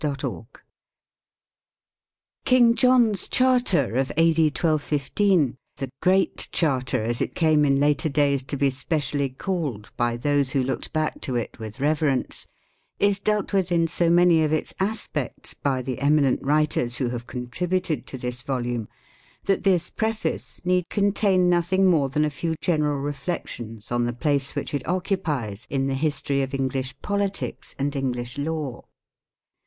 [0.03, 0.47] D.C.L.
[2.43, 4.43] KING JOHN'S Charter of A.D.
[4.45, 10.17] 1215, the Great Charter as it came in later days to be specially called by
[10.17, 12.47] those who looked back to it with reverence,
[12.97, 17.27] is dealt with in so many of its aspects by the eminent writers who have
[17.27, 18.87] contributed to this volume
[19.43, 24.55] that this preface need contain nothing more than a few general reflections on the place
[24.55, 28.81] which it occupies in the history of English politics and English law.